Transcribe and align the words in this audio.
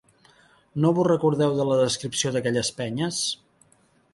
No 0.83 0.91
vos 0.99 1.09
recordeu 1.09 1.53
de 1.59 1.67
la 1.73 1.77
descripció 1.81 2.33
d'aquelles 2.37 2.73
penyes? 2.81 3.21